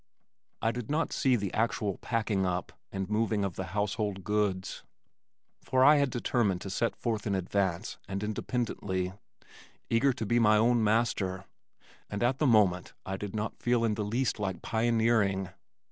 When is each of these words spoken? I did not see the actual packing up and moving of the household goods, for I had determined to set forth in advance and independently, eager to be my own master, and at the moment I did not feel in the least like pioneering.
I 0.63 0.71
did 0.71 0.89
not 0.89 1.13
see 1.13 1.35
the 1.35 1.53
actual 1.53 1.99
packing 1.99 2.43
up 2.43 2.71
and 2.91 3.07
moving 3.07 3.45
of 3.45 3.55
the 3.55 3.65
household 3.77 4.23
goods, 4.23 4.81
for 5.61 5.85
I 5.85 5.97
had 5.97 6.09
determined 6.09 6.59
to 6.61 6.71
set 6.71 6.95
forth 6.95 7.27
in 7.27 7.35
advance 7.35 7.99
and 8.07 8.23
independently, 8.23 9.13
eager 9.91 10.11
to 10.11 10.25
be 10.25 10.39
my 10.39 10.57
own 10.57 10.83
master, 10.83 11.45
and 12.09 12.23
at 12.23 12.39
the 12.39 12.47
moment 12.47 12.93
I 13.05 13.15
did 13.15 13.35
not 13.35 13.59
feel 13.61 13.83
in 13.85 13.93
the 13.93 14.03
least 14.03 14.39
like 14.39 14.63
pioneering. 14.63 15.49